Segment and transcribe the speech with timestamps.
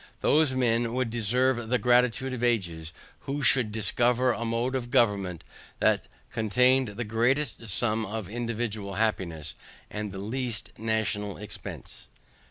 [0.21, 5.43] Those men would deserve the gratitude of ages, who should discover a mode of government
[5.77, 9.53] that contained the greatest sum of individual happiness,
[9.93, 12.07] with the least national expense."